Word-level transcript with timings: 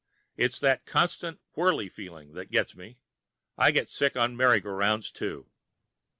It's 0.35 0.57
that 0.61 0.87
constant 0.87 1.39
whirly 1.53 1.87
feeling 1.87 2.33
that 2.33 2.49
gets 2.49 2.75
me. 2.75 2.97
I 3.55 3.69
get 3.69 3.87
sick 3.87 4.17
on 4.17 4.35
merry 4.35 4.59
go 4.59 4.71
rounds, 4.71 5.11
too. 5.11 5.51